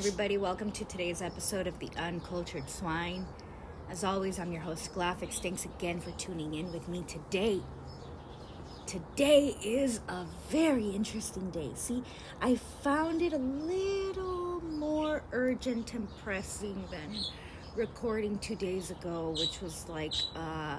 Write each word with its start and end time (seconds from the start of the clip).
Everybody? 0.00 0.38
Welcome 0.38 0.72
to 0.72 0.84
today's 0.86 1.20
episode 1.20 1.66
of 1.66 1.78
The 1.78 1.90
Uncultured 1.98 2.70
Swine. 2.70 3.26
As 3.90 4.02
always, 4.02 4.38
I'm 4.38 4.50
your 4.50 4.62
host, 4.62 4.94
Glafix. 4.94 5.42
Thanks 5.42 5.66
again 5.66 6.00
for 6.00 6.10
tuning 6.12 6.54
in 6.54 6.72
with 6.72 6.88
me 6.88 7.04
today. 7.06 7.60
Today 8.86 9.54
is 9.62 10.00
a 10.08 10.24
very 10.48 10.88
interesting 10.88 11.50
day. 11.50 11.72
See, 11.74 12.02
I 12.40 12.54
found 12.82 13.20
it 13.20 13.34
a 13.34 13.36
little 13.36 14.62
more 14.62 15.22
urgent 15.32 15.92
and 15.92 16.08
pressing 16.24 16.82
than 16.90 17.18
recording 17.76 18.38
two 18.38 18.56
days 18.56 18.90
ago, 18.90 19.34
which 19.38 19.60
was 19.60 19.86
like 19.86 20.14
a 20.34 20.78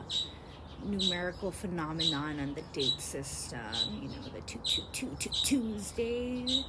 numerical 0.83 1.51
phenomenon 1.51 2.39
on 2.39 2.55
the 2.55 2.63
date 2.73 2.99
system. 2.99 3.59
You 4.01 4.09
know, 4.09 4.29
the 4.33 4.41
two, 4.47 4.57
two, 4.65 4.81
two, 4.91 5.15
two 5.19 5.29
Tuesdays 5.29 6.63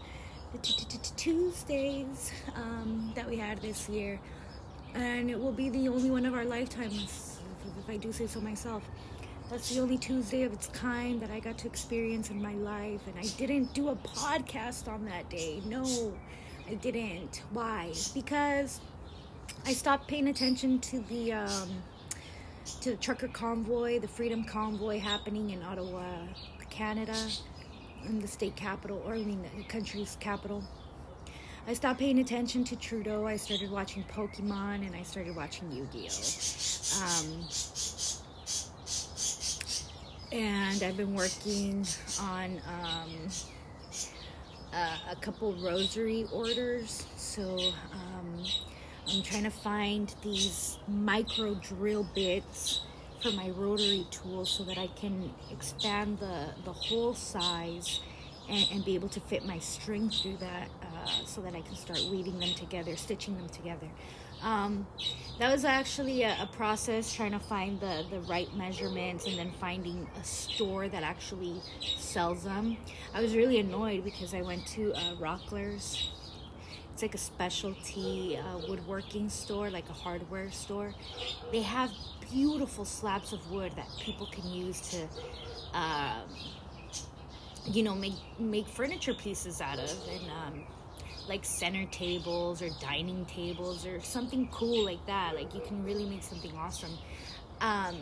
the 0.52 1.12
Tuesdays 1.16 2.32
um, 2.54 3.12
that 3.14 3.28
we 3.28 3.36
had 3.36 3.60
this 3.62 3.88
year, 3.88 4.20
and 4.94 5.30
it 5.30 5.38
will 5.38 5.52
be 5.52 5.68
the 5.70 5.88
only 5.88 6.10
one 6.10 6.26
of 6.26 6.34
our 6.34 6.44
lifetimes, 6.44 7.38
if 7.78 7.88
I 7.88 7.96
do 7.96 8.12
say 8.12 8.26
so 8.26 8.40
myself. 8.40 8.82
That's 9.50 9.74
the 9.74 9.80
only 9.80 9.98
Tuesday 9.98 10.44
of 10.44 10.52
its 10.52 10.68
kind 10.68 11.20
that 11.20 11.30
I 11.30 11.38
got 11.40 11.58
to 11.58 11.66
experience 11.66 12.30
in 12.30 12.40
my 12.40 12.54
life, 12.54 13.00
and 13.06 13.18
I 13.18 13.26
didn't 13.36 13.74
do 13.74 13.88
a 13.88 13.96
podcast 13.96 14.88
on 14.88 15.04
that 15.06 15.28
day. 15.28 15.62
No, 15.66 16.12
I 16.68 16.74
didn't. 16.74 17.42
Why? 17.52 17.92
Because 18.14 18.80
I 19.66 19.72
stopped 19.74 20.08
paying 20.08 20.28
attention 20.28 20.78
to 20.80 21.00
the 21.00 21.32
um, 21.32 21.70
to 22.80 22.90
the 22.92 22.96
trucker 22.96 23.28
convoy, 23.28 23.98
the 23.98 24.08
Freedom 24.08 24.44
Convoy 24.44 24.98
happening 25.00 25.50
in 25.50 25.62
Ottawa, 25.62 26.04
Canada 26.70 27.14
in 28.06 28.20
the 28.20 28.28
state 28.28 28.56
capital, 28.56 29.02
or 29.06 29.14
I 29.14 29.22
mean 29.22 29.42
the 29.56 29.64
country's 29.64 30.16
capital. 30.20 30.62
I 31.66 31.74
stopped 31.74 32.00
paying 32.00 32.18
attention 32.18 32.64
to 32.64 32.76
Trudeau. 32.76 33.26
I 33.26 33.36
started 33.36 33.70
watching 33.70 34.02
Pokemon 34.04 34.84
and 34.84 34.96
I 34.96 35.02
started 35.02 35.36
watching 35.36 35.70
Yu 35.70 35.88
Gi 35.92 36.08
Oh! 36.10 37.04
Um, 37.04 37.46
and 40.32 40.82
I've 40.82 40.96
been 40.96 41.14
working 41.14 41.86
on 42.20 42.60
um, 42.66 43.28
a, 44.72 45.12
a, 45.12 45.16
couple 45.20 45.52
rosary 45.62 46.26
orders. 46.32 47.06
So 47.16 47.58
um, 47.92 48.44
I'm 49.08 49.22
trying 49.22 49.44
to 49.44 49.50
find 49.50 50.12
these 50.22 50.78
micro 50.88 51.54
drill 51.54 52.08
bits 52.14 52.80
for 53.22 53.30
my 53.32 53.50
rotary 53.50 54.06
tool 54.10 54.44
so 54.44 54.64
that 54.64 54.78
I 54.78 54.88
can 54.88 55.32
expand 55.50 56.18
the, 56.18 56.48
the 56.64 56.72
hole 56.72 57.14
size 57.14 58.00
and, 58.48 58.66
and 58.72 58.84
be 58.84 58.94
able 58.94 59.08
to 59.10 59.20
fit 59.20 59.46
my 59.46 59.58
string 59.58 60.10
through 60.10 60.38
that 60.38 60.68
uh, 60.82 61.24
so 61.24 61.40
that 61.42 61.54
I 61.54 61.60
can 61.60 61.76
start 61.76 62.00
weaving 62.10 62.38
them 62.38 62.54
together, 62.54 62.96
stitching 62.96 63.36
them 63.36 63.48
together. 63.48 63.88
Um, 64.42 64.88
that 65.38 65.52
was 65.52 65.64
actually 65.64 66.22
a, 66.22 66.36
a, 66.40 66.48
process 66.52 67.14
trying 67.14 67.30
to 67.30 67.38
find 67.38 67.78
the, 67.78 68.04
the 68.10 68.20
right 68.22 68.52
measurements 68.56 69.28
and 69.28 69.38
then 69.38 69.52
finding 69.60 70.08
a 70.20 70.24
store 70.24 70.88
that 70.88 71.04
actually 71.04 71.60
sells 71.96 72.42
them. 72.42 72.76
I 73.14 73.20
was 73.20 73.36
really 73.36 73.60
annoyed 73.60 74.02
because 74.02 74.34
I 74.34 74.42
went 74.42 74.66
to 74.68 74.92
uh, 74.94 75.14
Rockler's. 75.20 76.10
It's 76.92 77.02
like 77.02 77.14
a 77.14 77.18
specialty 77.18 78.36
uh, 78.36 78.58
woodworking 78.68 79.28
store, 79.30 79.70
like 79.70 79.88
a 79.88 79.94
hardware 79.94 80.50
store. 80.50 80.94
They 81.50 81.62
have 81.62 81.90
beautiful 82.30 82.84
slabs 82.84 83.32
of 83.32 83.50
wood 83.50 83.72
that 83.76 83.88
people 83.98 84.26
can 84.26 84.50
use 84.50 84.80
to, 84.90 85.78
um, 85.78 86.22
you 87.66 87.82
know, 87.82 87.94
make 87.94 88.14
make 88.38 88.68
furniture 88.68 89.14
pieces 89.14 89.60
out 89.60 89.78
of, 89.78 89.90
and 90.08 90.30
um, 90.30 90.62
like 91.28 91.44
center 91.44 91.86
tables 91.86 92.60
or 92.60 92.68
dining 92.80 93.24
tables 93.24 93.86
or 93.86 94.00
something 94.00 94.48
cool 94.52 94.84
like 94.84 95.04
that. 95.06 95.34
Like 95.34 95.54
you 95.54 95.60
can 95.60 95.84
really 95.84 96.04
make 96.04 96.22
something 96.22 96.52
awesome. 96.56 96.92
Um, 97.60 97.96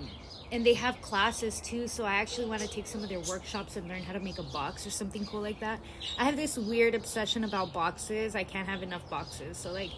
and 0.53 0.65
they 0.65 0.75
have 0.75 1.01
classes 1.01 1.61
too, 1.61 1.87
so 1.87 2.05
I 2.05 2.15
actually 2.15 2.49
want 2.49 2.61
to 2.63 2.69
take 2.69 2.87
some 2.87 3.03
of 3.03 3.09
their 3.09 3.21
workshops 3.21 3.77
and 3.77 3.89
learn 3.89 4.03
how 4.03 4.13
to 4.13 4.21
make 4.21 4.39
a 4.39 4.43
box 4.43 4.87
or 4.87 4.91
something 4.91 5.25
cool 5.27 5.41
like 5.41 5.61
that. 5.61 5.81
I 6.19 6.25
have 6.25 6.37
this 6.37 6.59
weird 6.59 6.95
obsession 6.95 7.45
about 7.45 7.73
boxes. 7.73 8.35
I 8.35 8.45
can't 8.45 8.69
have 8.69 8.83
enough 8.83 9.09
boxes, 9.09 9.57
so 9.57 9.73
like 9.73 9.91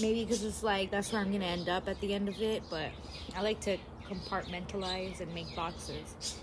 maybe 0.00 0.24
because 0.24 0.42
it's 0.44 0.62
like 0.62 0.90
that's 0.90 1.12
where 1.12 1.20
I'm 1.20 1.30
gonna 1.30 1.44
end 1.44 1.68
up 1.68 1.88
at 1.88 2.00
the 2.00 2.14
end 2.14 2.28
of 2.28 2.40
it. 2.40 2.62
But 2.70 2.90
I 3.36 3.42
like 3.42 3.60
to 3.60 3.76
compartmentalize 4.08 5.20
and 5.20 5.32
make 5.34 5.54
boxes. 5.54 6.40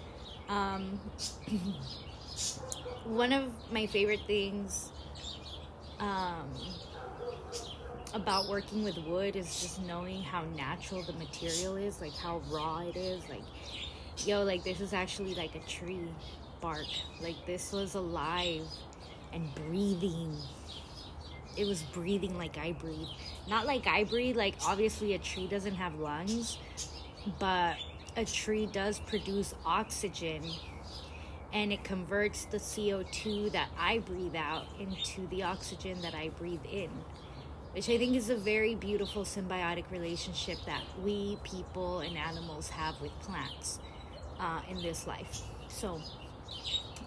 Um, 0.47 0.99
one 3.05 3.33
of 3.33 3.51
my 3.71 3.87
favorite 3.87 4.21
things 4.27 4.91
um, 6.01 6.49
about 8.13 8.49
working 8.49 8.83
with 8.83 8.97
wood 9.05 9.35
is 9.35 9.61
just 9.61 9.81
knowing 9.81 10.21
how 10.21 10.43
natural 10.55 11.03
the 11.03 11.13
material 11.13 11.77
is, 11.77 12.01
like 12.01 12.15
how 12.15 12.41
raw 12.49 12.79
it 12.79 12.97
is. 12.97 13.21
Like, 13.29 13.43
yo, 14.25 14.43
like 14.43 14.63
this 14.63 14.81
is 14.81 14.93
actually 14.93 15.35
like 15.35 15.55
a 15.55 15.67
tree 15.67 15.99
bark. 16.59 16.87
Like 17.21 17.35
this 17.45 17.71
was 17.71 17.95
alive 17.95 18.65
and 19.33 19.53
breathing 19.55 20.37
it 21.57 21.65
was 21.65 21.83
breathing 21.83 22.37
like 22.37 22.57
I 22.57 22.71
breathe. 22.73 23.07
Not 23.49 23.65
like 23.65 23.87
I 23.87 24.03
breathe, 24.03 24.37
like 24.37 24.55
obviously 24.65 25.13
a 25.13 25.19
tree 25.19 25.47
doesn't 25.47 25.75
have 25.75 25.95
lungs, 25.99 26.57
but 27.39 27.75
a 28.15 28.25
tree 28.25 28.67
does 28.67 28.99
produce 28.99 29.53
oxygen 29.65 30.43
and 31.53 31.73
it 31.73 31.83
converts 31.83 32.45
the 32.45 32.57
CO2 32.57 33.51
that 33.51 33.69
I 33.77 33.99
breathe 33.99 34.35
out 34.35 34.65
into 34.79 35.27
the 35.27 35.43
oxygen 35.43 36.01
that 36.01 36.15
I 36.15 36.29
breathe 36.29 36.63
in, 36.71 36.89
which 37.73 37.89
I 37.89 37.97
think 37.97 38.15
is 38.15 38.29
a 38.29 38.35
very 38.35 38.75
beautiful 38.75 39.23
symbiotic 39.23 39.85
relationship 39.91 40.57
that 40.65 40.81
we 41.03 41.37
people 41.43 41.99
and 41.99 42.17
animals 42.17 42.69
have 42.69 42.99
with 43.01 43.11
plants 43.21 43.79
uh, 44.39 44.61
in 44.69 44.81
this 44.81 45.07
life. 45.07 45.41
So, 45.69 46.01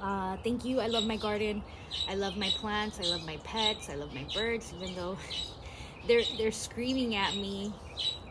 uh, 0.01 0.37
thank 0.43 0.65
you. 0.65 0.81
I 0.81 0.87
love 0.87 1.05
my 1.05 1.17
garden. 1.17 1.63
I 2.09 2.15
love 2.15 2.37
my 2.37 2.49
plants. 2.57 2.99
I 2.99 3.05
love 3.05 3.27
my 3.27 3.37
pets. 3.45 3.91
I 3.91 3.95
love 3.95 4.15
my 4.15 4.27
birds, 4.35 4.73
even 4.81 4.95
though 4.95 5.19
they're 6.09 6.23
they're 6.39 6.53
screaming 6.53 7.15
at 7.15 7.35
me. 7.35 7.73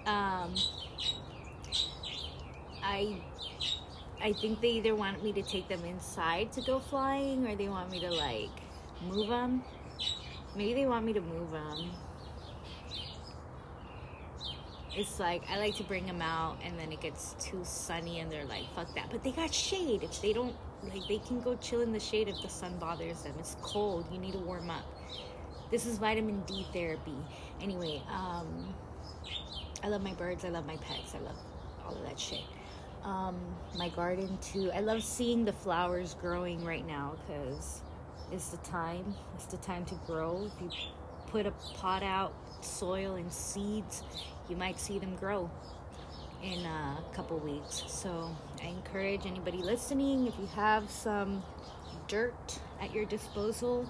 Um, 0.06 0.56
I 2.84 3.22
I 4.22 4.34
think 4.34 4.62
they 4.62 4.70
either 4.70 4.96
want 4.96 5.24
me 5.24 5.34
to 5.34 5.44
take 5.44 5.68
them 5.68 5.84
inside 5.86 6.52
to 6.54 6.62
go 6.62 6.80
flying, 6.80 7.48
or 7.48 7.56
they 7.56 7.70
want 7.70 7.92
me 7.92 8.00
to 8.00 8.12
like 8.12 8.50
move 9.02 9.30
them. 9.30 9.64
Maybe 10.56 10.74
they 10.74 10.86
want 10.86 11.06
me 11.06 11.14
to 11.14 11.22
move 11.22 11.52
them. 11.52 11.92
It's 14.96 15.20
like 15.20 15.44
I 15.50 15.58
like 15.58 15.76
to 15.78 15.84
bring 15.84 16.06
them 16.06 16.22
out, 16.22 16.58
and 16.64 16.78
then 16.78 16.92
it 16.92 17.02
gets 17.02 17.36
too 17.40 17.62
sunny, 17.64 18.20
and 18.20 18.32
they're 18.32 18.46
like, 18.46 18.64
"Fuck 18.76 18.94
that!" 18.96 19.10
But 19.12 19.24
they 19.24 19.32
got 19.32 19.54
shade. 19.54 20.04
If 20.04 20.22
they 20.22 20.34
don't 20.34 20.56
like 20.92 21.08
they 21.08 21.20
can 21.20 21.42
go 21.42 21.56
chill 21.56 21.82
in 21.82 21.92
the 21.92 22.00
shade 22.00 22.28
if 22.28 22.42
the 22.42 22.50
sun 22.50 22.78
bothers 22.78 23.24
them. 23.24 23.34
It's 23.40 23.56
cold. 23.62 24.06
You 24.12 24.20
need 24.20 24.34
to 24.34 24.40
warm 24.40 24.70
up. 24.70 24.86
This 25.72 25.86
is 25.86 25.98
vitamin 25.98 26.44
D 26.46 26.68
therapy. 26.74 27.18
Anyway, 27.62 28.02
um, 28.10 28.74
I 29.84 29.88
love 29.88 30.04
my 30.04 30.14
birds. 30.14 30.46
I 30.46 30.50
love 30.50 30.66
my 30.66 30.78
pets. 30.78 31.16
I 31.16 31.20
love 31.20 31.38
all 31.86 31.96
of 31.96 32.04
that 32.04 32.20
shit. 32.20 32.42
Um, 33.04 33.38
my 33.78 33.90
garden 33.90 34.38
too. 34.42 34.72
I 34.74 34.80
love 34.80 35.04
seeing 35.04 35.46
the 35.46 35.54
flowers 35.54 36.16
growing 36.22 36.64
right 36.64 36.86
now 36.86 37.16
because 37.26 37.82
it's 38.32 38.50
the 38.50 38.58
time. 38.58 39.16
It's 39.36 39.46
the 39.46 39.58
time 39.58 39.86
to 39.86 39.96
grow. 40.06 40.50
If 40.56 40.62
you 40.62 40.70
put 41.28 41.46
a 41.46 41.52
pot 41.76 42.04
out, 42.04 42.34
soil 42.62 43.16
and 43.16 43.32
seeds, 43.32 44.04
you 44.50 44.56
might 44.56 44.80
see 44.80 45.00
them 45.00 45.16
grow 45.16 45.50
in 46.44 46.66
a 46.66 47.04
couple 47.14 47.38
weeks. 47.40 47.84
So 47.88 48.36
I 48.62 48.68
encourage 48.68 49.26
anybody 49.26 49.58
listening 49.60 50.28
if 50.28 50.38
you 50.38 50.48
have 50.56 50.90
some 50.90 51.44
dirt 52.08 52.60
at 52.82 52.94
your 52.94 53.06
disposal, 53.06 53.90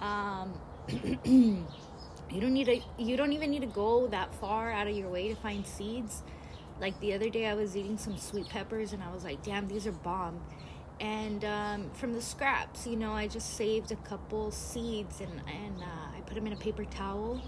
um, 0.00 0.52
you 1.24 2.40
don't 2.40 2.52
need 2.52 2.66
to. 2.66 2.80
You 2.98 3.16
don't 3.16 3.32
even 3.32 3.50
need 3.50 3.60
to 3.60 3.66
go 3.66 4.06
that 4.08 4.34
far 4.34 4.70
out 4.70 4.88
of 4.88 4.96
your 4.96 5.08
way 5.08 5.28
to 5.28 5.36
find 5.36 5.66
seeds. 5.66 6.22
Like 6.80 6.98
the 7.00 7.12
other 7.14 7.28
day, 7.28 7.46
I 7.46 7.54
was 7.54 7.76
eating 7.76 7.98
some 7.98 8.16
sweet 8.16 8.48
peppers, 8.48 8.92
and 8.92 9.02
I 9.02 9.12
was 9.12 9.24
like, 9.24 9.42
"Damn, 9.42 9.68
these 9.68 9.86
are 9.86 9.92
bomb." 9.92 10.40
And 11.00 11.44
um, 11.44 11.90
from 11.92 12.12
the 12.12 12.22
scraps, 12.22 12.86
you 12.86 12.96
know, 12.96 13.12
I 13.12 13.28
just 13.28 13.56
saved 13.56 13.92
a 13.92 13.96
couple 13.96 14.50
seeds, 14.50 15.20
and 15.20 15.30
and 15.46 15.82
uh, 15.82 16.16
I 16.16 16.20
put 16.22 16.34
them 16.34 16.46
in 16.46 16.52
a 16.52 16.56
paper 16.56 16.84
towel 16.84 17.40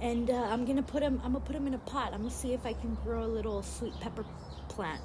and 0.00 0.30
uh, 0.30 0.34
I'm 0.34 0.64
gonna 0.64 0.82
put 0.82 1.00
them. 1.00 1.20
I'm 1.24 1.32
gonna 1.32 1.44
put 1.44 1.54
them 1.54 1.66
in 1.66 1.74
a 1.74 1.78
pot. 1.78 2.12
I'm 2.12 2.20
gonna 2.20 2.30
see 2.30 2.52
if 2.52 2.64
I 2.64 2.72
can 2.72 2.96
grow 3.04 3.24
a 3.24 3.26
little 3.26 3.62
sweet 3.62 3.98
pepper 4.00 4.24
plant, 4.68 5.00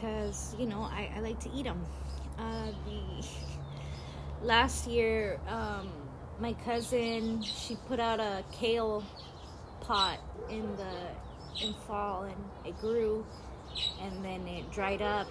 cause 0.00 0.54
you 0.58 0.66
know 0.66 0.80
I, 0.80 1.10
I 1.16 1.20
like 1.20 1.38
to 1.40 1.50
eat 1.52 1.64
them. 1.64 1.84
Uh, 2.38 2.72
the 2.86 3.26
last 4.42 4.86
year, 4.86 5.38
um, 5.48 5.92
my 6.40 6.54
cousin 6.64 7.42
she 7.42 7.76
put 7.86 8.00
out 8.00 8.20
a 8.20 8.44
kale 8.52 9.04
pot 9.80 10.18
in 10.50 10.76
the 10.76 11.64
in 11.64 11.74
fall, 11.86 12.22
and 12.24 12.44
it 12.64 12.78
grew, 12.80 13.24
and 14.00 14.24
then 14.24 14.48
it 14.48 14.70
dried 14.72 15.02
up, 15.02 15.28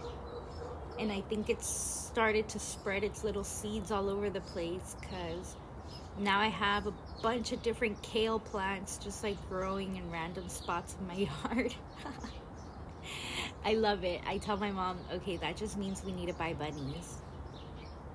and 1.00 1.12
I 1.12 1.22
think 1.22 1.50
it's 1.50 1.68
started 1.68 2.48
to 2.50 2.60
spread 2.60 3.04
its 3.04 3.24
little 3.24 3.44
seeds 3.44 3.92
all 3.92 4.10
over 4.10 4.30
the 4.30 4.42
place, 4.42 4.96
cause 5.10 5.56
now 6.22 6.40
I 6.40 6.48
have 6.48 6.88
a 6.88 6.94
bunch 7.22 7.52
of 7.52 7.62
different 7.64 8.02
kale 8.02 8.40
plants 8.40 8.98
just 8.98 9.24
like 9.24 9.38
growing 9.50 9.96
in 9.96 10.10
random 10.12 10.48
spots 10.50 10.96
in 11.00 11.08
my 11.08 11.14
yard. 11.44 11.76
I 13.64 13.74
love 13.74 14.04
it. 14.04 14.22
I 14.26 14.38
tell 14.38 14.58
my 14.58 14.72
mom, 14.72 15.00
okay, 15.14 15.38
that 15.38 15.58
just 15.58 15.78
means 15.78 16.04
we 16.04 16.12
need 16.12 16.28
to 16.28 16.34
buy 16.34 16.54
bunnies. 16.54 17.18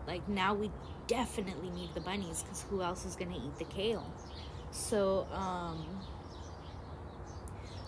Like 0.06 0.28
now 0.28 0.54
we 0.54 0.70
definitely 1.06 1.70
need 1.70 1.90
the 1.94 2.00
bunnies 2.00 2.42
because 2.42 2.62
who 2.62 2.82
else 2.82 3.04
is 3.04 3.16
gonna 3.16 3.36
eat 3.36 3.58
the 3.58 3.64
kale? 3.64 4.06
So 4.70 5.26
um, 5.32 5.84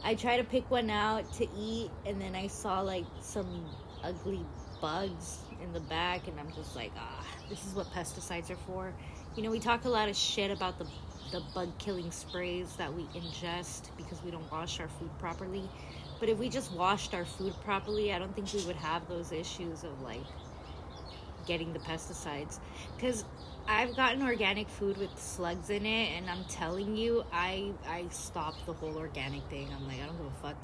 I 0.04 0.14
try 0.14 0.36
to 0.36 0.44
pick 0.44 0.70
one 0.70 0.90
out 0.90 1.32
to 1.34 1.46
eat, 1.56 1.90
and 2.06 2.20
then 2.20 2.34
I 2.34 2.46
saw 2.46 2.80
like 2.80 3.04
some 3.20 3.66
ugly 4.02 4.44
bugs 4.80 5.38
in 5.62 5.72
the 5.72 5.80
back, 5.80 6.28
and 6.28 6.38
I'm 6.38 6.52
just 6.52 6.76
like, 6.76 6.92
ah, 6.96 7.24
this 7.48 7.64
is 7.66 7.74
what 7.74 7.86
pesticides 7.92 8.50
are 8.50 8.56
for. 8.56 8.94
You 9.38 9.44
know, 9.44 9.52
we 9.52 9.60
talk 9.60 9.84
a 9.84 9.88
lot 9.88 10.08
of 10.08 10.16
shit 10.16 10.50
about 10.50 10.80
the 10.80 10.86
the 11.30 11.40
bug 11.54 11.70
killing 11.78 12.10
sprays 12.10 12.74
that 12.76 12.92
we 12.92 13.04
ingest 13.14 13.90
because 13.96 14.20
we 14.24 14.32
don't 14.32 14.50
wash 14.50 14.80
our 14.80 14.88
food 14.88 15.16
properly. 15.20 15.70
But 16.18 16.28
if 16.28 16.38
we 16.38 16.48
just 16.48 16.72
washed 16.72 17.14
our 17.14 17.24
food 17.24 17.54
properly, 17.62 18.12
I 18.12 18.18
don't 18.18 18.34
think 18.34 18.52
we 18.52 18.64
would 18.64 18.74
have 18.74 19.08
those 19.08 19.30
issues 19.30 19.84
of 19.84 20.02
like 20.02 20.24
getting 21.46 21.72
the 21.72 21.78
pesticides. 21.78 22.58
Because 22.96 23.24
I've 23.68 23.94
gotten 23.94 24.24
organic 24.24 24.68
food 24.68 24.96
with 24.96 25.16
slugs 25.16 25.70
in 25.70 25.86
it, 25.86 26.16
and 26.16 26.28
I'm 26.28 26.42
telling 26.46 26.96
you, 26.96 27.22
I 27.32 27.70
I 27.86 28.06
stopped 28.10 28.66
the 28.66 28.72
whole 28.72 28.96
organic 28.96 29.44
thing. 29.50 29.68
I'm 29.72 29.86
like, 29.86 30.02
I 30.02 30.06
don't 30.06 30.16
give 30.16 30.26
a 30.26 30.42
fuck 30.42 30.56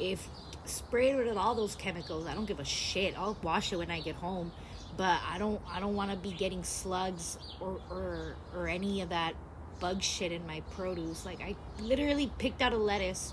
if 0.00 0.28
sprayed 0.64 1.14
with 1.14 1.36
all 1.36 1.54
those 1.54 1.76
chemicals. 1.76 2.26
I 2.26 2.34
don't 2.34 2.46
give 2.46 2.58
a 2.58 2.64
shit. 2.64 3.16
I'll 3.16 3.38
wash 3.40 3.72
it 3.72 3.76
when 3.76 3.92
I 3.92 4.00
get 4.00 4.16
home, 4.16 4.50
but 4.96 5.20
I 5.28 5.38
don't 5.38 5.60
I 5.70 5.80
don't 5.80 5.94
want 5.94 6.10
to 6.10 6.16
be 6.16 6.32
getting 6.32 6.64
slugs 6.64 7.38
or 7.60 7.80
or 7.90 8.34
or 8.54 8.68
any 8.68 9.00
of 9.00 9.08
that 9.10 9.34
bug 9.80 10.02
shit 10.02 10.32
in 10.32 10.46
my 10.46 10.60
produce. 10.72 11.24
Like 11.24 11.40
I 11.40 11.56
literally 11.80 12.30
picked 12.38 12.62
out 12.62 12.72
a 12.72 12.76
lettuce, 12.76 13.32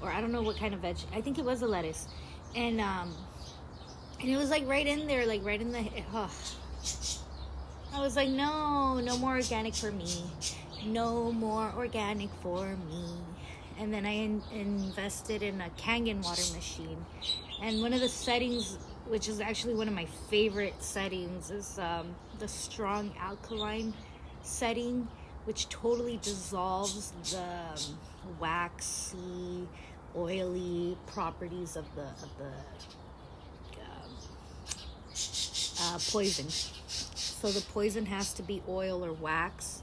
or 0.00 0.10
I 0.10 0.20
don't 0.20 0.32
know 0.32 0.42
what 0.42 0.56
kind 0.56 0.74
of 0.74 0.80
veg. 0.80 0.96
I 1.12 1.20
think 1.20 1.38
it 1.38 1.44
was 1.44 1.62
a 1.62 1.66
lettuce, 1.66 2.08
and 2.54 2.80
um, 2.80 3.14
and 4.20 4.30
it 4.30 4.36
was 4.36 4.50
like 4.50 4.66
right 4.68 4.86
in 4.86 5.06
there, 5.06 5.26
like 5.26 5.44
right 5.44 5.60
in 5.60 5.72
the. 5.72 5.84
Oh. 6.14 6.30
I 7.94 8.00
was 8.00 8.16
like, 8.16 8.30
no, 8.30 9.00
no 9.00 9.18
more 9.18 9.36
organic 9.36 9.74
for 9.74 9.92
me. 9.92 10.24
No 10.86 11.30
more 11.30 11.70
organic 11.76 12.30
for 12.42 12.74
me. 12.88 13.04
And 13.78 13.92
then 13.92 14.06
I 14.06 14.12
in- 14.12 14.42
invested 14.50 15.42
in 15.42 15.60
a 15.60 15.68
Kangen 15.78 16.24
water 16.24 16.42
machine. 16.54 17.04
And 17.62 17.82
one 17.82 17.92
of 17.92 18.00
the 18.00 18.08
settings, 18.08 18.78
which 19.08 19.28
is 19.28 19.40
actually 19.40 19.74
one 19.74 19.88
of 19.88 19.94
my 19.94 20.06
favorite 20.30 20.82
settings, 20.82 21.50
is 21.50 21.78
um, 21.78 22.14
the 22.38 22.48
strong 22.48 23.12
alkaline 23.18 23.94
setting, 24.42 25.08
which 25.44 25.68
totally 25.68 26.18
dissolves 26.22 27.12
the 27.30 27.38
um, 27.38 27.98
waxy, 28.38 29.68
oily 30.16 30.96
properties 31.06 31.76
of 31.76 31.84
the 31.94 32.02
of 32.02 32.28
the 32.38 32.52
um, 33.80 34.12
uh, 35.80 35.98
poison. 36.10 36.48
So 36.48 37.50
the 37.50 37.60
poison 37.72 38.06
has 38.06 38.32
to 38.34 38.42
be 38.42 38.62
oil 38.68 39.04
or 39.04 39.12
wax 39.12 39.82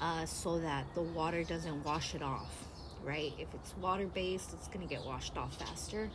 uh, 0.00 0.26
so 0.26 0.58
that 0.58 0.84
the 0.94 1.02
water 1.02 1.44
doesn't 1.44 1.84
wash 1.84 2.14
it 2.14 2.22
off, 2.22 2.64
right? 3.04 3.32
If 3.38 3.54
it's 3.54 3.76
water 3.76 4.06
based, 4.06 4.52
it's 4.52 4.66
to 4.86 4.92
get 4.92 5.04
washed 5.04 5.36
off 5.36 5.56
faster. 5.56 6.10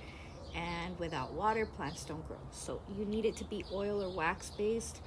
And 0.55 0.97
without 0.99 1.33
water, 1.33 1.65
plants 1.65 2.03
don't 2.03 2.27
grow. 2.27 2.39
So 2.51 2.81
you 2.97 3.05
need 3.05 3.25
it 3.25 3.35
to 3.37 3.45
be 3.45 3.63
oil 3.71 4.03
or 4.03 4.09
wax 4.09 4.51
based 4.51 5.01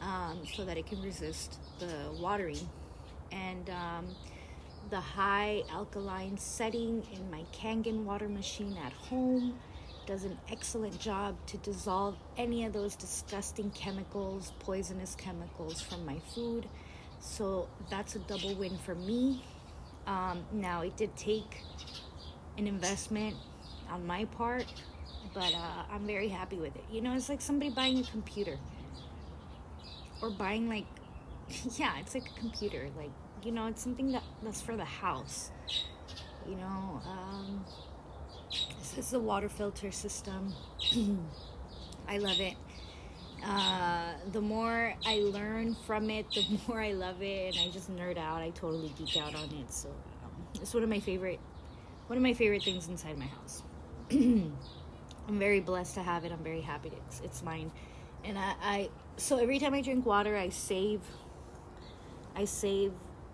um, 0.00 0.40
so 0.54 0.64
that 0.64 0.76
it 0.76 0.86
can 0.86 1.02
resist 1.02 1.58
the 1.78 2.10
watering. 2.18 2.68
And 3.32 3.68
um, 3.70 4.06
the 4.90 5.00
high 5.00 5.62
alkaline 5.70 6.38
setting 6.38 7.06
in 7.12 7.30
my 7.30 7.44
Kangen 7.52 8.04
water 8.04 8.28
machine 8.28 8.76
at 8.84 8.92
home 8.92 9.58
does 10.06 10.24
an 10.24 10.38
excellent 10.50 10.98
job 11.00 11.36
to 11.46 11.56
dissolve 11.58 12.16
any 12.36 12.64
of 12.64 12.72
those 12.72 12.94
disgusting 12.94 13.70
chemicals, 13.70 14.52
poisonous 14.60 15.16
chemicals 15.16 15.80
from 15.82 16.06
my 16.06 16.20
food. 16.34 16.68
So 17.18 17.68
that's 17.90 18.14
a 18.14 18.20
double 18.20 18.54
win 18.54 18.78
for 18.78 18.94
me. 18.94 19.44
Um, 20.06 20.44
now, 20.52 20.82
it 20.82 20.96
did 20.96 21.16
take 21.16 21.62
an 22.56 22.68
investment 22.68 23.34
on 23.90 24.06
my 24.06 24.24
part, 24.26 24.66
but 25.34 25.52
uh, 25.54 25.82
I'm 25.90 26.06
very 26.06 26.28
happy 26.28 26.56
with 26.56 26.74
it. 26.76 26.84
You 26.90 27.00
know, 27.00 27.14
it's 27.14 27.28
like 27.28 27.40
somebody 27.40 27.70
buying 27.70 27.98
a 27.98 28.04
computer 28.04 28.58
or 30.22 30.30
buying, 30.30 30.68
like, 30.68 30.86
yeah, 31.76 31.98
it's 31.98 32.14
like 32.14 32.26
a 32.36 32.40
computer. 32.40 32.88
Like, 32.96 33.10
you 33.42 33.52
know, 33.52 33.66
it's 33.66 33.82
something 33.82 34.12
that, 34.12 34.22
that's 34.42 34.60
for 34.60 34.76
the 34.76 34.84
house. 34.84 35.50
You 36.48 36.56
know, 36.56 37.00
um, 37.06 37.64
this 38.78 38.96
is 38.98 39.10
the 39.10 39.20
water 39.20 39.48
filter 39.48 39.90
system. 39.90 40.54
I 42.08 42.18
love 42.18 42.40
it. 42.40 42.54
Uh, 43.44 44.12
the 44.32 44.40
more 44.40 44.94
I 45.04 45.18
learn 45.18 45.76
from 45.86 46.10
it, 46.10 46.26
the 46.30 46.58
more 46.68 46.80
I 46.80 46.92
love 46.92 47.22
it, 47.22 47.56
and 47.56 47.68
I 47.68 47.72
just 47.72 47.94
nerd 47.94 48.18
out. 48.18 48.42
I 48.42 48.50
totally 48.50 48.92
geek 48.98 49.16
out 49.16 49.34
on 49.34 49.44
it. 49.44 49.72
So 49.72 49.88
um, 49.88 50.30
it's 50.54 50.72
one 50.72 50.82
of 50.82 50.88
my 50.88 51.00
favorite, 51.00 51.40
one 52.06 52.16
of 52.16 52.22
my 52.22 52.34
favorite 52.34 52.62
things 52.62 52.88
inside 52.88 53.18
my 53.18 53.26
house. 53.26 53.62
I'm 54.10 54.52
very 55.28 55.60
blessed 55.60 55.94
to 55.94 56.02
have 56.02 56.24
it. 56.24 56.32
I'm 56.32 56.42
very 56.44 56.60
happy 56.60 56.92
it's 57.08 57.20
it's 57.20 57.42
mine, 57.42 57.70
and 58.24 58.38
I, 58.38 58.54
I 58.62 58.90
so 59.16 59.38
every 59.38 59.58
time 59.58 59.74
I 59.74 59.82
drink 59.82 60.06
water, 60.06 60.36
I 60.36 60.50
save. 60.50 61.00
I 62.34 62.44
save. 62.44 62.92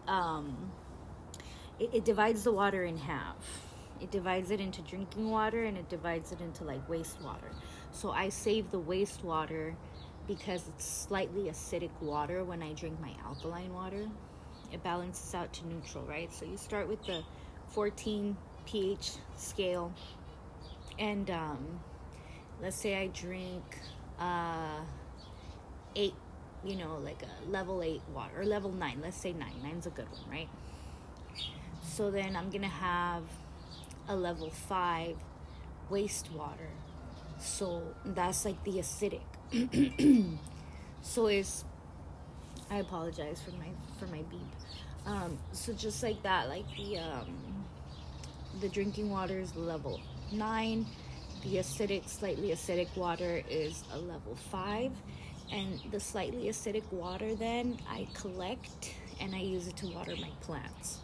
Um, 0.09 0.73
it, 1.79 1.91
it 1.93 2.05
divides 2.05 2.45
the 2.45 2.53
water 2.53 2.85
in 2.85 2.97
half 2.97 3.63
it 4.03 4.11
divides 4.11 4.51
it 4.51 4.61
into 4.61 4.83
drinking 4.83 5.31
water 5.31 5.63
and 5.63 5.79
it 5.79 5.89
divides 5.89 6.33
it 6.33 6.41
into 6.41 6.65
like 6.65 6.87
wastewater. 6.89 7.55
So 7.93 8.11
I 8.11 8.31
save 8.31 8.71
the 8.73 8.81
wastewater 8.81 9.75
because 10.27 10.67
it's 10.69 10.85
slightly 10.85 11.45
acidic 11.45 11.91
water 12.01 12.43
when 12.43 12.63
I 12.63 12.73
drink 12.73 13.01
my 13.01 13.13
alkaline 13.25 13.73
water. 13.73 14.09
It 14.73 14.83
balances 14.83 15.35
out 15.35 15.53
to 15.55 15.67
neutral, 15.69 16.05
right? 16.05 16.33
So 16.35 16.45
you 16.45 16.57
start 16.57 16.89
with 16.89 17.05
the 17.07 17.23
14 17.69 18.37
pH 18.67 19.13
scale, 19.37 19.93
and 21.03 21.31
um, 21.33 21.81
let's 22.63 22.77
say 22.77 22.97
I 22.97 23.09
drink 23.09 23.65
uh, 24.21 24.79
eight, 25.97 26.15
you 26.65 26.77
know, 26.77 26.99
like 27.03 27.25
a 27.25 27.51
level 27.51 27.83
eight 27.83 28.03
water 28.15 28.41
or 28.41 28.45
level 28.45 28.71
nine. 28.71 29.01
Let's 29.03 29.17
say 29.17 29.33
nine. 29.33 29.55
Nine's 29.65 29.87
a 29.87 29.91
good 29.91 30.07
one, 30.09 30.31
right? 30.31 30.49
So 31.83 32.13
then 32.13 32.37
I'm 32.37 32.51
gonna 32.51 32.69
have 32.69 33.25
a 34.09 34.15
level 34.15 34.49
5 34.51 35.17
wastewater. 35.91 36.71
So 37.41 37.83
that's 38.05 38.45
like 38.45 38.63
the 38.63 38.75
acidic. 38.75 39.23
so 41.03 41.27
it's 41.27 41.65
I 42.71 42.77
apologize 42.77 43.43
for 43.43 43.51
my 43.57 43.71
for 43.99 44.07
my 44.07 44.23
beep. 44.31 44.41
Um, 45.05 45.37
so 45.51 45.73
just 45.73 46.01
like 46.05 46.23
that, 46.23 46.49
like 46.49 46.65
the 46.77 46.99
um, 46.99 47.65
the 48.61 48.69
drinking 48.69 49.11
water 49.11 49.41
is 49.41 49.57
level 49.57 50.01
nine, 50.33 50.87
the 51.43 51.57
acidic, 51.57 52.09
slightly 52.09 52.51
acidic 52.51 52.95
water 52.97 53.43
is 53.49 53.85
a 53.93 53.99
level 53.99 54.37
five, 54.51 54.93
and 55.53 55.81
the 55.91 56.01
slightly 56.01 56.45
acidic 56.45 56.91
water 56.93 57.35
then 57.35 57.79
I 57.89 58.09
collect 58.15 58.95
and 59.21 59.35
I 59.35 59.41
use 59.41 59.69
it 59.69 59.77
to 59.79 59.87
water 59.87 60.15
my 60.17 60.31
plants. 60.41 61.01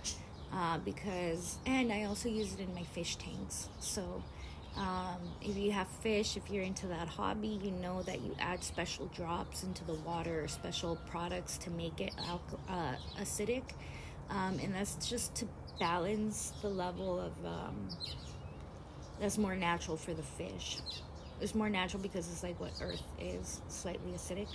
Uh, 0.52 0.78
because 0.78 1.58
and 1.66 1.92
I 1.92 2.04
also 2.04 2.28
use 2.28 2.54
it 2.54 2.61
in 2.61 2.75
my 2.75 2.82
fish 2.82 3.16
tanks. 3.16 3.68
So 3.80 4.23
um, 4.76 5.18
if 5.42 5.56
you 5.56 5.73
have 5.73 5.88
fish, 5.88 6.37
if 6.37 6.49
you're 6.50 6.62
into 6.62 6.87
that 6.87 7.08
hobby, 7.08 7.61
you 7.62 7.70
know 7.70 8.02
that 8.02 8.20
you 8.23 8.35
add 8.38 8.62
special 8.62 9.06
drops 9.06 9.62
into 9.62 9.85
the 9.85 9.94
water 9.94 10.44
or 10.44 10.49
special 10.49 10.97
products 11.11 11.58
to 11.58 11.70
make 11.70 12.00
it 12.00 12.14
uh, 12.68 12.94
acidic, 13.20 13.64
um, 14.30 14.58
and 14.62 14.75
that's 14.75 15.08
just 15.08 15.35
to 15.37 15.49
balance 15.78 16.52
the 16.62 16.68
level 16.68 17.20
of 17.20 17.32
um, 17.44 17.88
that's 19.20 19.38
more 19.38 19.56
natural 19.56 19.96
for 19.96 20.14
the 20.14 20.22
fish. 20.22 20.78
It's 21.40 21.54
more 21.54 21.68
natural 21.68 22.02
because 22.02 22.30
it's 22.30 22.42
like 22.42 22.58
what 22.60 22.72
Earth 22.82 23.02
is, 23.20 23.60
slightly 23.68 24.12
acidic. 24.12 24.48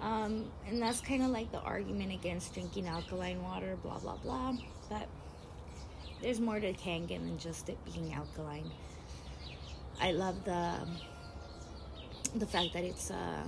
Um, 0.00 0.50
and 0.68 0.80
that's 0.80 1.00
kind 1.00 1.22
of 1.22 1.30
like 1.30 1.50
the 1.52 1.60
argument 1.60 2.12
against 2.12 2.52
drinking 2.54 2.86
alkaline 2.86 3.42
water, 3.42 3.76
blah 3.82 3.98
blah 3.98 4.16
blah. 4.16 4.54
But 4.90 5.08
there's 6.22 6.40
more 6.40 6.60
to 6.60 6.72
Kangen 6.72 7.08
than 7.08 7.38
just 7.38 7.68
it 7.68 7.78
being 7.84 8.12
alkaline. 8.12 8.70
I 10.00 10.12
love 10.12 10.44
the 10.44 10.74
the 12.34 12.46
fact 12.46 12.74
that 12.74 12.84
it's 12.84 13.10
uh, 13.10 13.44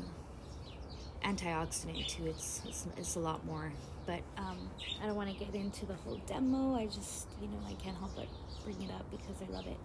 antioxidant 1.22 2.06
too. 2.08 2.26
It's, 2.26 2.62
it's 2.66 2.86
it's 2.96 3.16
a 3.16 3.20
lot 3.20 3.44
more. 3.44 3.72
But 4.06 4.22
um, 4.38 4.70
I 5.02 5.06
don't 5.06 5.16
want 5.16 5.30
to 5.30 5.44
get 5.44 5.54
into 5.54 5.84
the 5.84 5.94
whole 5.94 6.20
demo. 6.26 6.74
I 6.74 6.86
just 6.86 7.26
you 7.42 7.48
know 7.48 7.58
I 7.68 7.74
can't 7.74 7.96
help 7.98 8.16
but 8.16 8.26
bring 8.64 8.80
it 8.82 8.90
up 8.90 9.04
because 9.10 9.36
I 9.46 9.52
love 9.52 9.66
it. 9.66 9.76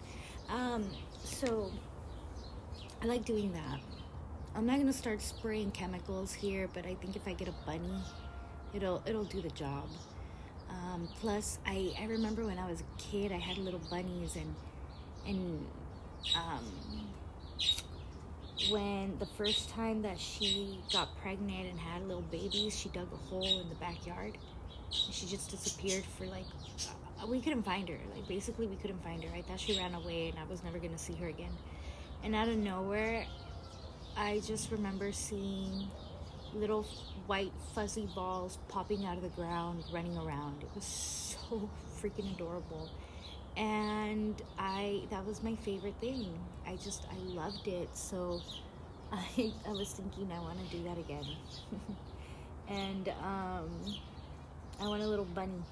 Um, 0.48 0.84
so 1.24 1.72
I 3.02 3.06
like 3.06 3.24
doing 3.24 3.52
that. 3.52 3.80
I'm 4.54 4.66
not 4.66 4.78
gonna 4.78 4.92
start 4.92 5.20
spraying 5.20 5.72
chemicals 5.72 6.32
here, 6.32 6.68
but 6.72 6.86
I 6.86 6.94
think 6.94 7.16
if 7.16 7.26
I 7.26 7.32
get 7.32 7.48
a 7.48 7.54
bunny 7.66 8.02
it'll 8.74 9.02
it'll 9.06 9.24
do 9.24 9.40
the 9.40 9.50
job. 9.50 9.88
Um, 10.68 11.08
plus, 11.20 11.58
I 11.66 11.94
I 12.00 12.06
remember 12.06 12.44
when 12.44 12.58
I 12.58 12.68
was 12.68 12.80
a 12.80 13.00
kid, 13.00 13.32
I 13.32 13.38
had 13.38 13.56
little 13.58 13.80
bunnies 13.90 14.36
and 14.36 14.54
and 15.26 15.66
um, 16.36 16.64
when 18.70 19.18
the 19.18 19.26
first 19.38 19.70
time 19.70 20.02
that 20.02 20.18
she 20.18 20.78
got 20.92 21.16
pregnant 21.20 21.68
and 21.70 21.78
had 21.78 22.06
little 22.06 22.22
babies, 22.22 22.76
she 22.76 22.88
dug 22.90 23.08
a 23.12 23.16
hole 23.28 23.60
in 23.60 23.68
the 23.68 23.74
backyard. 23.76 24.36
She 24.90 25.26
just 25.26 25.50
disappeared 25.50 26.04
for 26.16 26.26
like 26.26 26.44
uh, 26.88 27.03
we 27.28 27.40
couldn't 27.40 27.62
find 27.62 27.88
her. 27.88 27.98
Like 28.14 28.26
basically, 28.28 28.66
we 28.66 28.76
couldn't 28.76 29.02
find 29.02 29.22
her. 29.24 29.30
I 29.34 29.42
thought 29.42 29.60
she 29.60 29.78
ran 29.78 29.94
away, 29.94 30.28
and 30.28 30.38
I 30.38 30.44
was 30.50 30.62
never 30.64 30.78
gonna 30.78 30.98
see 30.98 31.14
her 31.14 31.28
again. 31.28 31.52
And 32.22 32.34
out 32.34 32.48
of 32.48 32.56
nowhere, 32.56 33.26
I 34.16 34.40
just 34.40 34.70
remember 34.70 35.12
seeing 35.12 35.88
little 36.54 36.84
white 37.26 37.52
fuzzy 37.74 38.08
balls 38.14 38.58
popping 38.68 39.04
out 39.04 39.16
of 39.16 39.22
the 39.22 39.28
ground, 39.30 39.84
running 39.92 40.16
around. 40.16 40.62
It 40.62 40.68
was 40.74 40.84
so 40.84 41.68
freaking 42.00 42.34
adorable. 42.34 42.90
And 43.56 44.40
I 44.58 45.02
that 45.10 45.24
was 45.26 45.42
my 45.42 45.54
favorite 45.56 45.94
thing. 46.00 46.38
I 46.66 46.76
just 46.76 47.06
I 47.10 47.16
loved 47.34 47.68
it. 47.68 47.88
So 47.94 48.40
I 49.12 49.52
I 49.66 49.72
was 49.72 49.90
thinking 49.92 50.30
I 50.32 50.40
want 50.40 50.58
to 50.58 50.76
do 50.76 50.82
that 50.84 50.98
again. 50.98 51.26
and 52.68 53.08
um 53.22 53.70
I 54.80 54.88
want 54.88 55.02
a 55.02 55.06
little 55.06 55.24
bunny. 55.24 55.62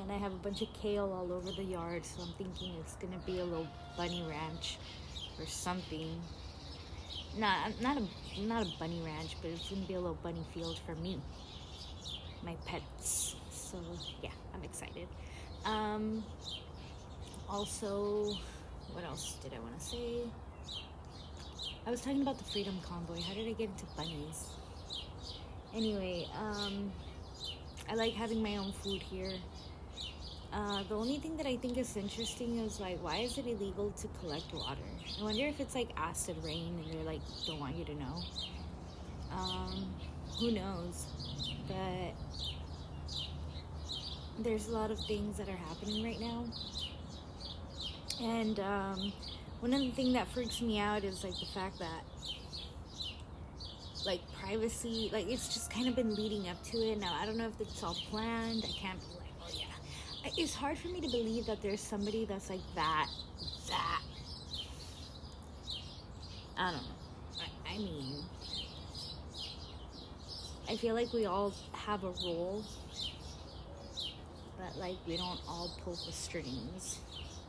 And 0.00 0.12
I 0.12 0.18
have 0.18 0.32
a 0.32 0.36
bunch 0.36 0.62
of 0.62 0.68
kale 0.74 1.12
all 1.12 1.32
over 1.32 1.50
the 1.52 1.64
yard, 1.64 2.04
so 2.04 2.22
I'm 2.22 2.32
thinking 2.36 2.74
it's 2.80 2.96
gonna 2.96 3.20
be 3.24 3.38
a 3.40 3.44
little 3.44 3.68
bunny 3.96 4.24
ranch 4.28 4.78
or 5.38 5.46
something 5.46 6.20
not 7.38 7.80
not 7.80 7.98
a 7.98 8.40
not 8.40 8.62
a 8.62 8.70
bunny 8.78 9.00
ranch, 9.04 9.36
but 9.42 9.50
it's 9.50 9.68
gonna 9.68 9.82
be 9.82 9.94
a 9.94 10.00
little 10.00 10.18
bunny 10.22 10.44
field 10.54 10.80
for 10.86 10.94
me, 10.96 11.20
my 12.42 12.56
pets. 12.64 13.36
So 13.50 13.78
yeah, 14.22 14.30
I'm 14.54 14.64
excited. 14.64 15.08
Um, 15.64 16.24
also, 17.48 18.36
what 18.92 19.04
else 19.04 19.36
did 19.42 19.52
I 19.54 19.58
want 19.60 19.78
to 19.78 19.84
say? 19.84 20.20
I 21.86 21.90
was 21.90 22.00
talking 22.00 22.22
about 22.22 22.38
the 22.38 22.44
Freedom 22.44 22.78
Convoy. 22.82 23.20
How 23.20 23.34
did 23.34 23.46
I 23.48 23.52
get 23.52 23.70
into 23.70 23.84
bunnies? 23.96 24.48
Anyway, 25.74 26.26
um, 26.38 26.90
I 27.88 27.94
like 27.94 28.12
having 28.12 28.42
my 28.42 28.56
own 28.56 28.72
food 28.72 29.02
here. 29.02 29.32
Uh, 30.56 30.82
the 30.88 30.94
only 30.94 31.18
thing 31.18 31.36
that 31.36 31.44
I 31.44 31.56
think 31.56 31.76
is 31.76 31.98
interesting 31.98 32.60
is 32.60 32.80
like, 32.80 32.96
why 33.04 33.18
is 33.18 33.36
it 33.36 33.46
illegal 33.46 33.90
to 33.90 34.08
collect 34.20 34.54
water? 34.54 34.80
I 35.20 35.22
wonder 35.22 35.44
if 35.44 35.60
it's 35.60 35.74
like 35.74 35.90
acid 35.98 36.34
rain 36.42 36.82
and 36.82 36.94
they're 36.94 37.04
like, 37.04 37.20
don't 37.46 37.60
want 37.60 37.76
you 37.76 37.84
to 37.84 37.94
know. 37.94 38.22
Um, 39.30 39.94
who 40.40 40.52
knows? 40.52 41.08
But 41.68 42.14
there's 44.38 44.68
a 44.68 44.72
lot 44.72 44.90
of 44.90 44.98
things 45.00 45.36
that 45.36 45.46
are 45.46 45.60
happening 45.68 46.02
right 46.02 46.20
now. 46.20 46.46
And 48.22 48.58
um, 48.60 49.12
one 49.60 49.74
of 49.74 49.80
the 49.80 49.90
things 49.90 50.14
that 50.14 50.26
freaks 50.28 50.62
me 50.62 50.78
out 50.78 51.04
is 51.04 51.22
like 51.22 51.38
the 51.38 51.52
fact 51.52 51.78
that 51.80 52.02
like 54.06 54.22
privacy, 54.40 55.10
like 55.12 55.28
it's 55.28 55.52
just 55.52 55.70
kind 55.70 55.86
of 55.86 55.94
been 55.94 56.14
leading 56.14 56.48
up 56.48 56.62
to 56.64 56.78
it. 56.78 56.98
Now 56.98 57.14
I 57.20 57.26
don't 57.26 57.36
know 57.36 57.48
if 57.48 57.60
it's 57.60 57.82
all 57.82 57.98
planned. 58.08 58.64
I 58.66 58.72
can't 58.80 59.00
it's 60.36 60.54
hard 60.54 60.78
for 60.78 60.88
me 60.88 61.00
to 61.00 61.08
believe 61.08 61.46
that 61.46 61.62
there's 61.62 61.80
somebody 61.80 62.24
that's 62.24 62.50
like 62.50 62.60
that, 62.74 63.08
that. 63.68 64.02
I 66.58 66.70
don't 66.72 66.82
know. 66.82 67.42
I, 67.66 67.74
I 67.74 67.78
mean, 67.78 68.24
I 70.68 70.76
feel 70.76 70.94
like 70.94 71.12
we 71.12 71.26
all 71.26 71.52
have 71.72 72.02
a 72.04 72.12
role, 72.24 72.64
but 74.58 74.76
like 74.78 74.96
we 75.06 75.16
don't 75.16 75.40
all 75.46 75.70
pull 75.84 75.98
the 76.06 76.12
strings. 76.12 76.98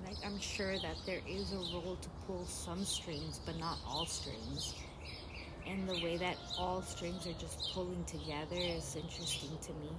Like 0.06 0.18
I'm 0.26 0.40
sure 0.40 0.78
that 0.78 0.98
there 1.06 1.22
is 1.28 1.54
a 1.54 1.58
role 1.58 1.98
to 2.02 2.10
pull 2.28 2.46
some 2.46 2.86
strings, 2.86 3.40
but 3.46 3.58
not 3.58 3.78
all 3.88 4.06
strings. 4.06 4.76
And 5.66 5.90
the 5.90 6.00
way 6.04 6.18
that 6.18 6.38
all 6.58 6.82
strings 6.82 7.26
are 7.28 7.34
just 7.34 7.72
pulling 7.74 8.04
together 8.06 8.56
is 8.56 8.96
interesting 8.96 9.58
to 9.64 9.74
me. 9.74 9.90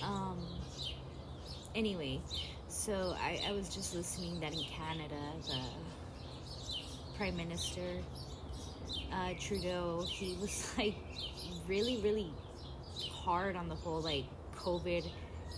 Um, 0.00 0.38
anyway, 1.74 2.20
so 2.68 3.14
I, 3.18 3.40
I 3.48 3.52
was 3.52 3.74
just 3.74 3.94
listening 3.94 4.40
that 4.40 4.52
in 4.52 4.64
Canada, 4.64 5.16
the 5.46 7.16
Prime 7.16 7.36
Minister 7.36 7.98
uh, 9.12 9.30
Trudeau, 9.38 10.04
he 10.06 10.36
was 10.40 10.72
like 10.78 10.94
really, 11.68 11.98
really 11.98 12.30
hard 13.10 13.56
on 13.56 13.68
the 13.68 13.74
whole 13.74 14.00
like 14.00 14.24
COVID 14.56 15.08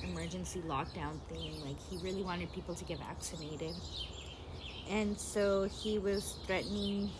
emergency 0.02 0.60
lockdown 0.66 1.20
thing. 1.28 1.60
Like 1.64 1.78
he 1.88 1.98
really 1.98 2.22
wanted 2.22 2.52
people 2.52 2.74
to 2.74 2.84
get 2.84 2.98
vaccinated. 2.98 3.74
And 4.90 5.18
so 5.18 5.64
he 5.64 5.98
was 5.98 6.36
threatening 6.46 7.10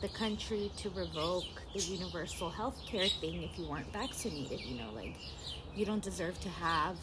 the 0.00 0.08
country 0.08 0.70
to 0.78 0.88
revoke 0.90 1.44
the 1.74 1.80
universal 1.80 2.48
health 2.48 2.80
care 2.86 3.08
thing 3.08 3.42
if 3.42 3.58
you 3.58 3.66
weren't 3.66 3.92
vaccinated. 3.92 4.60
You 4.60 4.78
know, 4.78 4.90
like 4.94 5.16
you 5.74 5.84
don't 5.84 6.02
deserve 6.02 6.40
to 6.40 6.48
have 6.48 6.96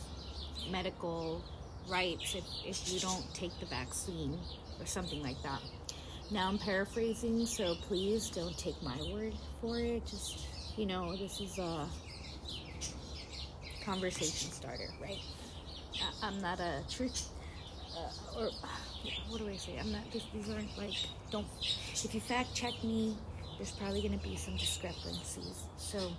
medical 0.72 1.44
rights 1.90 2.36
if, 2.36 2.44
if 2.66 2.92
you 2.94 3.00
don't 3.00 3.26
take 3.34 3.58
the 3.60 3.66
vaccine 3.66 4.38
or 4.80 4.86
something 4.86 5.22
like 5.22 5.42
that. 5.44 5.62
Now 6.30 6.50
I'm 6.50 6.58
paraphrasing, 6.58 7.46
so 7.46 7.76
please 7.88 8.30
don't 8.30 8.58
take 8.58 8.82
my 8.84 8.98
word 9.14 9.34
for 9.62 9.80
it. 9.80 10.06
Just, 10.06 10.46
you 10.76 10.86
know, 10.86 11.16
this 11.16 11.40
is 11.40 11.58
a 11.58 11.88
conversation 13.86 14.52
starter, 14.52 14.90
right? 15.02 15.20
I'm 16.22 16.40
not 16.42 16.60
a 16.60 16.84
truth, 16.90 17.30
uh, 17.98 18.40
or 18.40 18.50
what 19.30 19.40
do 19.40 19.50
I 19.50 19.56
say? 19.56 19.78
I'm 19.80 19.92
not, 19.92 20.12
this, 20.12 20.24
these 20.34 20.50
aren't 20.50 20.78
like, 20.78 20.94
don't, 21.32 21.48
if 21.94 22.14
you 22.14 22.20
fact 22.20 22.54
check 22.54 22.74
me, 22.84 23.16
there's 23.58 23.72
probably 23.72 24.02
going 24.02 24.18
to 24.18 24.24
be 24.24 24.36
some 24.36 24.58
discrepancies. 24.58 25.64
So 25.78 26.12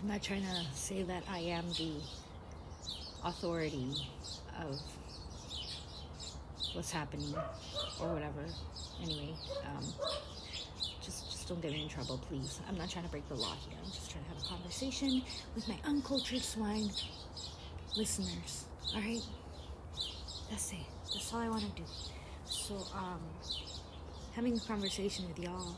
I'm 0.00 0.08
not 0.08 0.22
trying 0.22 0.42
to 0.42 0.64
say 0.74 1.02
that 1.02 1.22
I 1.30 1.38
am 1.38 1.68
the 1.68 1.92
authority 3.24 3.92
of 4.60 4.80
what's 6.74 6.90
happening 6.90 7.34
or 8.00 8.12
whatever. 8.12 8.44
Anyway, 9.02 9.34
um, 9.66 9.84
just 11.02 11.30
just 11.30 11.48
don't 11.48 11.60
get 11.60 11.72
me 11.72 11.82
in 11.82 11.88
trouble, 11.88 12.18
please. 12.28 12.60
I'm 12.68 12.76
not 12.76 12.90
trying 12.90 13.04
to 13.04 13.10
break 13.10 13.28
the 13.28 13.34
law 13.34 13.54
here. 13.68 13.78
I'm 13.82 13.90
just 13.90 14.10
trying 14.10 14.24
to 14.24 14.30
have 14.30 14.42
a 14.42 14.46
conversation 14.46 15.22
with 15.54 15.68
my 15.68 15.78
uncultured 15.84 16.42
swine 16.42 16.90
listeners. 17.96 18.64
All 18.94 19.00
right, 19.00 19.22
that's 20.50 20.72
it. 20.72 20.78
That's 21.12 21.32
all 21.32 21.40
I 21.40 21.48
want 21.48 21.62
to 21.62 21.82
do. 21.82 21.88
So, 22.44 22.76
um, 22.94 23.20
having 24.34 24.56
a 24.56 24.60
conversation 24.60 25.26
with 25.28 25.38
y'all. 25.38 25.76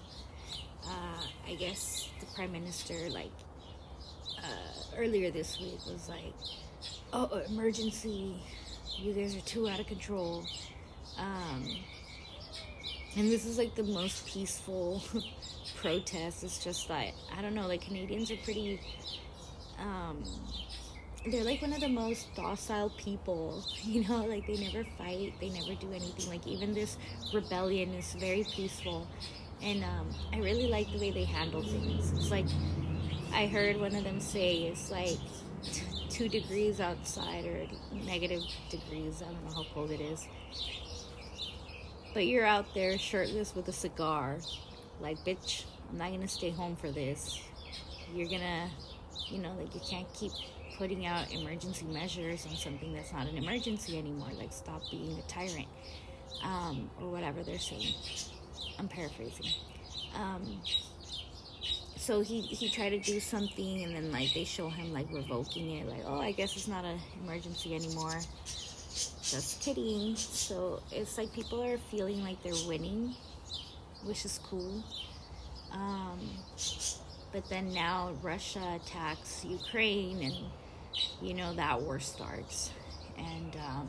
Uh, 0.85 1.23
I 1.47 1.55
guess 1.55 2.09
the 2.19 2.27
prime 2.35 2.51
minister, 2.51 3.09
like 3.11 3.31
uh, 4.39 4.97
earlier 4.97 5.31
this 5.31 5.61
week, 5.61 5.79
was 5.87 6.09
like, 6.09 6.35
oh, 7.13 7.43
emergency. 7.49 8.35
You 8.99 9.13
guys 9.13 9.37
are 9.37 9.41
too 9.41 9.69
out 9.69 9.81
of 9.81 9.87
control. 9.87 10.45
Um, 11.19 11.65
and 13.17 13.31
this 13.31 13.45
is 13.45 13.59
like 13.59 13.75
the 13.75 13.85
most 13.85 14.27
peaceful 14.27 15.03
protest. 15.77 16.45
It's 16.45 16.63
just 16.63 16.89
like, 16.89 17.15
I 17.37 17.43
don't 17.43 17.55
know, 17.55 17.67
like 17.67 17.83
Canadians 17.83 18.31
are 18.31 18.37
pretty, 18.39 18.81
um, 19.79 20.23
they're 21.31 21.45
like 21.45 21.63
one 21.63 21.73
of 21.73 21.81
the 21.81 21.89
most 21.89 22.35
docile 22.35 22.91
people, 22.97 23.63
you 23.83 24.07
know, 24.09 24.25
like 24.25 24.47
they 24.47 24.57
never 24.57 24.85
fight, 24.99 25.35
they 25.41 25.51
never 25.51 25.75
do 25.75 25.91
anything. 25.93 26.29
Like 26.29 26.47
even 26.47 26.73
this 26.75 26.97
rebellion 27.35 27.91
is 27.95 28.15
very 28.15 28.45
peaceful. 28.45 29.07
And 29.63 29.85
um, 29.85 30.11
I 30.33 30.39
really 30.39 30.67
like 30.67 30.91
the 30.91 30.99
way 30.99 31.13
they 31.13 31.25
handle 31.25 31.63
things. 31.63 32.13
It's 32.13 32.31
like, 32.31 32.47
I 33.33 33.47
heard 33.47 33.77
one 33.79 33.95
of 33.95 34.03
them 34.03 34.19
say, 34.19 34.65
it's 34.65 34.91
like, 34.91 35.19
two 36.23 36.29
degrees 36.29 36.81
outside 36.81 37.45
or 37.45 37.67
negative 38.07 38.43
degrees. 38.71 39.23
I 39.23 39.33
don't 39.33 39.45
know 39.45 39.55
how 39.55 39.67
cold 39.75 39.91
it 39.91 40.01
is. 40.01 40.29
But 42.15 42.27
you're 42.27 42.47
out 42.47 42.67
there 42.75 42.97
shirtless 42.97 43.57
with 43.57 43.67
a 43.69 43.73
cigar. 43.73 44.39
Like, 45.01 45.19
bitch, 45.25 45.65
I'm 45.91 45.99
not 45.99 46.13
gonna 46.13 46.29
stay 46.29 46.51
home 46.51 46.77
for 46.77 46.93
this. 46.93 47.41
You're 48.15 48.29
gonna, 48.29 48.71
you 49.31 49.39
know, 49.39 49.53
like, 49.59 49.75
you 49.75 49.81
can't 49.81 50.07
keep 50.15 50.31
putting 50.79 51.07
out 51.07 51.33
emergency 51.33 51.87
measures 51.87 52.47
on 52.47 52.55
something 52.55 52.93
that's 52.93 53.13
not 53.13 53.27
an 53.27 53.37
emergency 53.37 53.99
anymore. 53.99 54.31
Like, 54.39 54.53
stop 54.53 54.83
being 54.91 55.19
a 55.19 55.23
tyrant. 55.23 55.69
Um, 56.45 56.89
or 57.01 57.11
whatever 57.11 57.43
they're 57.43 57.59
saying. 57.59 57.95
I'm 58.79 58.89
paraphrasing. 58.89 59.47
Um, 60.15 60.61
so 62.03 62.21
he 62.21 62.41
he 62.41 62.69
tried 62.69 62.91
to 62.91 62.99
do 62.99 63.21
something 63.21 63.85
and 63.85 63.95
then 63.95 64.11
like 64.11 64.35
they 64.35 64.45
show 64.45 64.69
him 64.69 64.93
like 64.93 65.07
revoking 65.13 65.71
it 65.79 65.89
like 65.89 66.03
oh 66.05 66.21
i 66.21 66.33
guess 66.33 66.57
it's 66.57 66.67
not 66.67 66.85
an 66.85 66.99
emergency 67.23 67.75
anymore. 67.75 68.19
Just 69.23 69.63
kidding. 69.63 70.17
So 70.17 70.83
it's 70.91 71.17
like 71.17 71.33
people 71.33 71.63
are 71.63 71.79
feeling 71.91 72.23
like 72.23 72.43
they're 72.43 72.67
winning 72.67 73.15
which 74.05 74.25
is 74.25 74.41
cool. 74.43 74.83
Um 75.73 76.19
but 77.33 77.49
then 77.49 77.73
now 77.73 78.13
Russia 78.23 78.79
attacks 78.85 79.45
Ukraine, 79.45 80.23
and 80.23 80.35
you 81.23 81.35
know 81.35 81.55
that 81.55 81.81
war 81.81 81.99
starts, 81.99 82.71
and 83.17 83.57
um, 83.57 83.89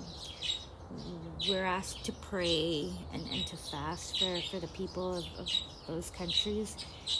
we're 1.49 1.65
asked 1.65 2.05
to 2.05 2.13
pray 2.13 2.89
and, 3.13 3.21
and 3.31 3.45
to 3.47 3.57
fast 3.57 4.19
for, 4.19 4.39
for 4.49 4.59
the 4.59 4.67
people 4.67 5.17
of, 5.17 5.25
of 5.37 5.47
those 5.87 6.09
countries. 6.11 6.75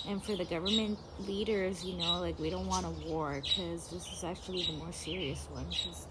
And 0.07 0.23
for 0.23 0.35
the 0.35 0.45
government 0.45 0.97
leaders 1.19 1.83
you 1.83 1.97
know 1.97 2.19
like 2.19 2.37
we 2.39 2.49
don't 2.49 2.67
want 2.67 2.85
a 2.85 2.89
war 3.07 3.41
because 3.41 3.89
this 3.89 4.11
is 4.11 4.23
actually 4.23 4.65
the 4.65 4.73
more 4.73 4.91
serious 4.91 5.47
one 5.51 5.65
because 5.65 6.07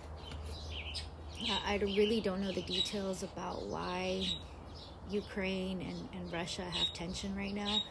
I, 1.50 1.75
I 1.75 1.76
really 1.78 2.21
don't 2.21 2.40
know 2.40 2.52
the 2.52 2.62
details 2.62 3.23
about 3.23 3.66
why 3.66 4.26
ukraine 5.11 5.80
and, 5.80 6.09
and 6.14 6.32
russia 6.32 6.62
have 6.62 6.92
tension 6.94 7.35
right 7.37 7.54
now. 7.54 7.82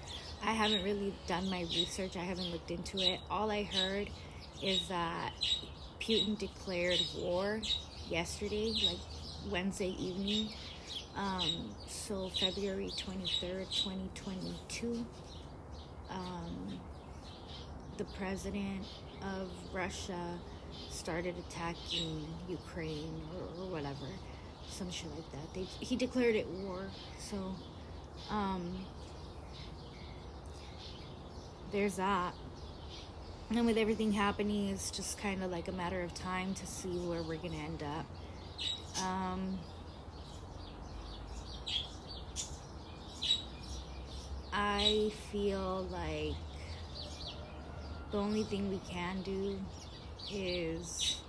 I 0.44 0.54
haven't 0.54 0.84
really 0.84 1.14
done 1.28 1.50
my 1.52 1.62
research. 1.62 2.16
I 2.18 2.24
haven't 2.24 2.52
looked 2.52 2.72
into 2.72 2.98
it. 2.98 3.20
All 3.30 3.52
i 3.52 3.64
heard 3.64 4.10
is 4.64 4.88
that 4.90 5.34
putin 6.00 6.38
declared 6.38 7.00
war 7.18 7.62
yesterday 8.10 8.74
like 8.86 8.98
wednesday 9.52 9.96
evening 10.00 10.50
um, 11.16 11.76
so 11.88 12.30
February 12.40 12.90
23rd, 12.98 13.70
2022, 13.72 15.06
um, 16.10 16.80
the 17.98 18.06
president 18.18 18.86
of 19.22 19.50
Russia 19.74 20.40
started 20.90 21.36
attacking 21.38 22.26
Ukraine 22.48 23.22
or, 23.36 23.64
or, 23.64 23.68
whatever, 23.70 24.08
some 24.70 24.90
shit 24.90 25.10
like 25.16 25.32
that. 25.34 25.54
They, 25.54 25.64
he 25.64 25.96
declared 25.96 26.36
it 26.36 26.48
war. 26.48 26.88
So, 27.20 27.56
um, 28.30 28.86
there's 31.72 31.98
that. 31.98 32.34
And 33.50 33.66
with 33.66 33.78
everything 33.78 34.14
happening, 34.14 34.70
it's 34.70 34.92
just 34.92 35.18
kind 35.18 35.44
of 35.44 35.52
like 35.52 35.68
a 35.68 35.74
matter 35.74 36.02
of 36.02 36.14
time 36.14 36.54
to 36.54 36.66
see 36.66 36.88
where 36.88 37.22
we're 37.22 37.36
gonna 37.36 37.56
end 37.56 37.84
up. 37.84 38.06
Um, 39.04 39.60
I 44.64 45.12
feel 45.32 45.88
like 45.92 46.36
the 48.12 48.18
only 48.20 48.44
thing 48.44 48.70
we 48.70 48.80
can 48.88 49.24
do 49.24 49.60
is 50.32 51.20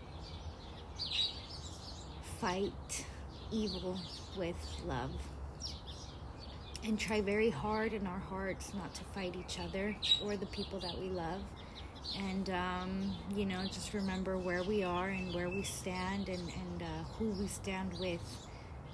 fight 2.39 3.07
evil 3.51 3.99
with 4.37 4.57
love 4.87 5.13
and 6.85 6.99
try 6.99 7.23
very 7.23 7.49
hard 7.49 7.95
in 7.95 8.07
our 8.07 8.19
hearts 8.19 8.75
not 8.75 8.95
to 8.97 9.05
fight 9.15 9.35
each 9.35 9.59
other 9.59 9.97
or 10.23 10.37
the 10.37 10.47
people 10.47 10.79
that 10.81 10.99
we 11.01 11.09
love. 11.09 11.41
And 12.19 12.51
um, 12.51 13.17
you 13.35 13.47
know 13.47 13.63
just 13.65 13.95
remember 13.95 14.37
where 14.37 14.63
we 14.63 14.83
are 14.83 15.09
and 15.09 15.35
where 15.35 15.49
we 15.49 15.63
stand 15.63 16.29
and, 16.29 16.53
and 16.53 16.83
uh, 16.83 17.05
who 17.19 17.31
we 17.31 17.47
stand 17.47 17.93
with 17.99 18.21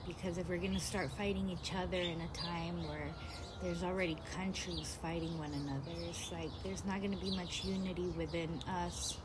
because 0.08 0.38
if 0.38 0.48
we're 0.48 0.58
going 0.58 0.74
to 0.74 0.80
start 0.80 1.10
fighting 1.16 1.48
each 1.50 1.72
other 1.74 1.98
in 1.98 2.20
a 2.20 2.28
time 2.36 2.88
where 2.88 3.10
there's 3.62 3.82
already 3.82 4.16
countries 4.34 4.98
fighting 5.02 5.36
one 5.38 5.52
another. 5.52 6.08
It's 6.08 6.30
like 6.30 6.50
there's 6.64 6.84
not 6.84 7.00
going 7.00 7.12
to 7.12 7.20
be 7.20 7.30
much 7.36 7.64
unity 7.64 8.12
within 8.16 8.60
us. 8.68 9.18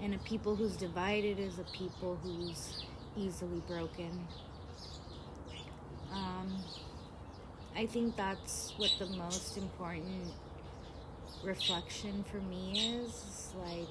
And 0.00 0.14
a 0.14 0.18
people 0.18 0.56
who's 0.56 0.76
divided 0.76 1.38
is 1.38 1.58
a 1.58 1.64
people 1.76 2.18
who's 2.22 2.84
easily 3.16 3.62
broken. 3.66 4.26
Um, 6.12 6.56
I 7.76 7.86
think 7.86 8.16
that's 8.16 8.72
what 8.76 8.92
the 8.98 9.06
most 9.06 9.56
important 9.56 10.32
reflection 11.44 12.24
for 12.30 12.38
me 12.38 13.00
is. 13.02 13.10
is 13.10 13.54
like, 13.58 13.88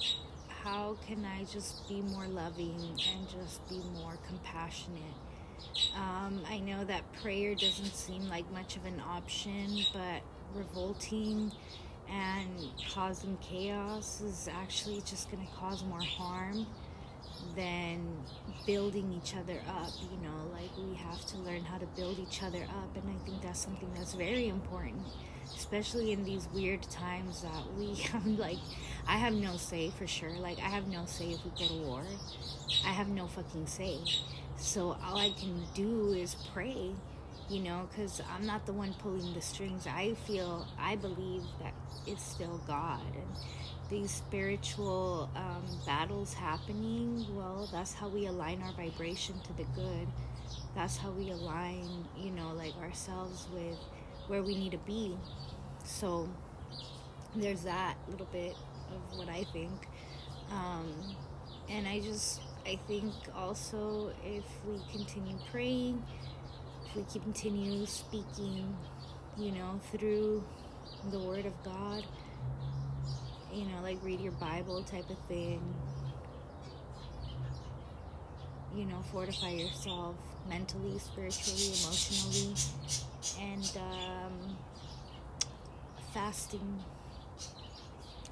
how 0.48 0.98
can 1.08 1.26
I 1.26 1.44
just 1.44 1.88
be 1.88 2.02
more 2.02 2.28
loving 2.28 2.80
and 2.82 3.30
just 3.30 3.68
be 3.70 3.82
more 4.02 4.18
compassionate? 4.28 5.29
Um, 5.96 6.42
I 6.50 6.60
know 6.60 6.84
that 6.86 7.02
prayer 7.22 7.56
doesn't 7.56 7.94
seem 7.94 8.28
like 8.30 8.50
much 8.52 8.76
of 8.78 8.86
an 8.86 9.02
option, 9.08 9.80
but 9.94 10.22
revolting 10.54 11.52
and 12.10 12.50
causing 12.94 13.38
chaos 13.38 14.22
is 14.22 14.50
actually 14.52 15.02
just 15.02 15.30
going 15.32 15.46
to 15.46 15.54
cause 15.54 15.84
more 15.84 16.02
harm 16.02 16.66
than 17.56 18.06
building 18.66 19.14
each 19.14 19.36
other 19.36 19.62
up. 19.68 19.92
You 20.12 20.18
know, 20.28 20.52
like 20.52 20.72
we 20.78 20.96
have 20.96 21.26
to 21.28 21.38
learn 21.38 21.64
how 21.64 21.78
to 21.78 21.86
build 21.96 22.20
each 22.20 22.44
other 22.44 22.64
up, 22.64 22.96
and 22.96 23.04
I 23.10 23.26
think 23.26 23.42
that's 23.42 23.60
something 23.60 23.90
that's 23.96 24.14
very 24.14 24.48
important, 24.48 25.02
especially 25.56 26.12
in 26.12 26.24
these 26.24 26.48
weird 26.54 26.84
times 26.84 27.42
that 27.42 27.64
we. 27.78 28.06
Like, 28.38 28.58
I 29.08 29.18
have 29.18 29.34
no 29.34 29.58
say 29.58 29.90
for 29.90 30.08
sure. 30.08 30.32
Like, 30.32 30.60
I 30.60 30.70
have 30.70 30.88
no 30.88 31.06
say 31.06 31.32
if 31.32 31.44
we 31.44 31.52
go 31.52 31.68
to 31.68 31.82
war. 31.88 32.04
I 32.86 32.90
have 32.90 33.08
no 33.08 33.28
fucking 33.28 33.68
say. 33.68 33.98
So 34.58 34.98
all 35.04 35.18
I 35.18 35.32
can 35.32 35.64
do 35.74 36.12
is 36.14 36.36
pray, 36.54 36.92
you 37.50 37.60
know, 37.62 37.88
because 37.90 38.22
I'm 38.34 38.46
not 38.46 38.66
the 38.66 38.74
one 38.74 38.94
pulling 39.00 39.34
the 39.34 39.42
strings. 39.42 39.88
I 39.88 40.14
feel, 40.28 40.68
I 40.78 40.96
believe 40.96 41.44
that 41.62 41.74
it's 42.06 42.24
still 42.24 42.62
God. 42.68 43.02
And 43.16 43.28
these 43.90 44.12
spiritual 44.12 45.30
um, 45.36 45.64
battles 45.86 46.34
happening, 46.34 47.26
well, 47.36 47.68
that's 47.72 47.94
how 47.94 48.08
we 48.10 48.28
align 48.28 48.62
our 48.62 48.74
vibration 48.74 49.36
to 49.46 49.54
the 49.54 49.66
good. 49.76 50.08
That's 50.76 50.98
how 50.98 51.12
we 51.12 51.32
align, 51.32 52.06
you 52.18 52.32
know, 52.32 52.54
like 52.54 52.76
ourselves 52.78 53.48
with 53.54 53.78
where 54.30 54.44
we 54.44 54.56
need 54.56 54.72
to 54.72 54.78
be. 54.80 55.18
So 55.84 56.30
there's 57.36 57.64
that 57.64 57.96
little 58.10 58.28
bit 58.32 58.56
of 58.92 59.18
what 59.18 59.28
I 59.28 59.44
think. 59.52 59.88
Um, 60.52 61.16
and 61.70 61.88
I 61.88 62.00
just 62.00 62.42
I 62.66 62.80
think 62.88 63.14
also 63.36 64.12
if 64.24 64.44
we 64.68 64.80
continue 64.92 65.38
praying, 65.52 66.04
if 66.86 66.96
we 66.96 67.20
continue 67.20 67.86
speaking, 67.86 68.76
you 69.38 69.52
know, 69.52 69.80
through 69.92 70.44
the 71.12 71.20
Word 71.20 71.46
of 71.46 71.64
God, 71.64 72.04
you 73.52 73.66
know, 73.66 73.82
like 73.82 73.98
read 74.04 74.22
your 74.22 74.34
Bible 74.34 74.84
type 74.84 75.10
of 75.10 75.18
thing, 75.28 75.62
you 78.80 78.86
know, 78.86 79.02
fortify 79.12 79.50
yourself 79.50 80.16
mentally, 80.48 80.98
spiritually, 81.00 81.74
emotionally, 81.84 82.56
and 83.40 83.72
um, 83.78 84.58
fasting. 86.14 86.82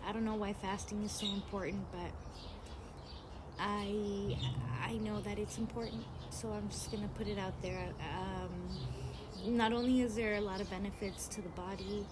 I 0.07 0.13
don't 0.13 0.23
know 0.23 0.35
why 0.35 0.53
fasting 0.53 1.03
is 1.03 1.11
so 1.11 1.27
important, 1.27 1.85
but 1.91 2.11
I 3.59 4.37
I 4.81 4.93
know 5.03 5.19
that 5.21 5.37
it's 5.37 5.57
important, 5.57 6.03
so 6.29 6.49
I'm 6.49 6.69
just 6.69 6.91
gonna 6.91 7.09
put 7.17 7.27
it 7.27 7.37
out 7.37 7.61
there. 7.61 7.89
Um, 7.99 9.55
not 9.57 9.73
only 9.73 10.01
is 10.01 10.15
there 10.15 10.35
a 10.35 10.41
lot 10.41 10.61
of 10.61 10.69
benefits 10.69 11.27
to 11.27 11.41
the 11.41 11.49
body, 11.49 12.05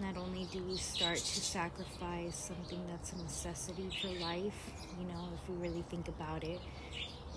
not 0.00 0.16
only 0.16 0.46
do 0.52 0.62
we 0.62 0.76
start 0.76 1.16
to 1.16 1.40
sacrifice 1.40 2.36
something 2.36 2.80
that's 2.88 3.12
a 3.12 3.16
necessity 3.18 3.88
for 4.00 4.08
life, 4.20 4.70
you 5.00 5.06
know, 5.06 5.28
if 5.34 5.50
we 5.50 5.56
really 5.56 5.84
think 5.90 6.08
about 6.08 6.44
it, 6.44 6.60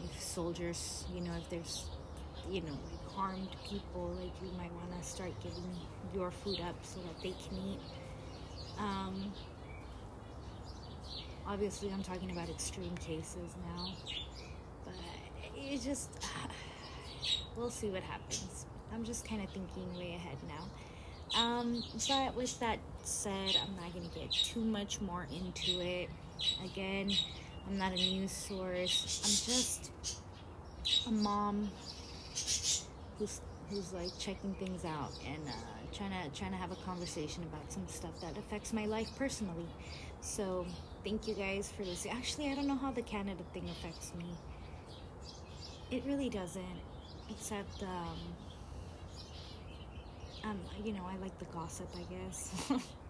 if 0.04 0.22
soldiers, 0.22 1.06
you 1.14 1.22
know, 1.22 1.32
if 1.38 1.50
there's, 1.50 1.86
you 2.50 2.62
know, 2.62 2.78
like 2.92 3.12
harmed 3.14 3.56
people, 3.68 4.16
like 4.22 4.32
you 4.42 4.52
might 4.58 4.72
want 4.74 5.02
to 5.02 5.08
start 5.08 5.32
giving 5.42 5.64
your 6.14 6.32
food 6.32 6.60
up 6.62 6.76
so 6.84 7.00
that 7.02 7.22
they 7.22 7.34
can 7.48 7.58
eat. 7.58 7.80
Um, 8.78 9.34
obviously 11.48 11.92
i'm 11.92 12.02
talking 12.02 12.32
about 12.32 12.50
extreme 12.50 12.96
cases 12.98 13.56
now 13.68 13.88
but 14.84 14.94
it 15.56 15.82
just 15.82 16.10
we'll 17.56 17.70
see 17.70 17.90
what 17.90 18.04
happens. 18.04 18.66
I'm 18.94 19.04
just 19.04 19.28
kind 19.28 19.42
of 19.42 19.50
thinking 19.50 19.98
way 19.98 20.16
ahead 20.16 20.38
now. 20.48 21.42
Um, 21.42 21.84
but 22.08 22.36
with 22.36 22.60
that 22.60 22.80
said 23.04 23.58
i'm 23.62 23.76
not 23.76 23.94
going 23.94 24.08
to 24.10 24.20
get 24.20 24.32
too 24.32 24.62
much 24.62 25.02
more 25.02 25.28
into 25.32 25.82
it. 25.82 26.10
Again 26.64 27.12
i'm 27.68 27.78
not 27.78 27.92
a 27.92 27.96
news 27.96 28.32
source 28.32 29.22
i'm 29.24 29.54
just 29.54 29.92
a 31.08 31.12
mom 31.12 31.70
who's 33.18 33.42
who's 33.70 33.94
like 33.94 34.12
checking 34.20 34.54
things 34.56 34.86
out 34.86 35.12
and 35.26 35.42
uh, 35.48 35.52
trying 35.96 36.12
to 36.12 36.38
trying 36.38 36.52
to 36.52 36.58
have 36.58 36.72
a 36.72 36.76
conversation 36.78 37.44
about 37.44 37.72
some 37.72 37.88
stuff 37.88 38.20
that 38.22 38.38
affects 38.38 38.74
my 38.74 38.86
life 38.86 39.10
personally 39.18 39.68
so 40.22 40.66
thank 41.04 41.28
you 41.28 41.36
guys 41.36 41.72
for 41.72 41.84
listening. 41.84 42.16
Actually, 42.18 42.50
I 42.52 42.56
don't 42.56 42.68
know 42.68 42.76
how 42.76 42.92
the 42.92 43.04
Canada 43.04 43.44
thing 43.54 43.70
affects 43.70 44.12
me. 44.18 44.26
It 45.92 46.04
really 46.08 46.30
doesn't, 46.30 46.82
except, 47.30 47.84
um, 47.84 48.18
um, 50.44 50.60
you 50.84 50.94
know, 50.94 51.04
I 51.08 51.16
like 51.18 51.38
the 51.38 51.46
gossip, 51.46 51.88
I 51.96 52.12
guess. 52.12 52.72